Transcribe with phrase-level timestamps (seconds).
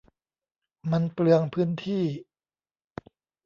[0.91, 2.03] มันเปลืองพื้นที่